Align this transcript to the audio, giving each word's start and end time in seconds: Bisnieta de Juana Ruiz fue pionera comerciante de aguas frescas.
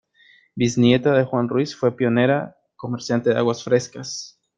Bisnieta 0.55 1.11
de 1.11 1.23
Juana 1.25 1.47
Ruiz 1.47 1.75
fue 1.75 1.95
pionera 1.95 2.57
comerciante 2.75 3.29
de 3.29 3.37
aguas 3.37 3.63
frescas. 3.63 4.41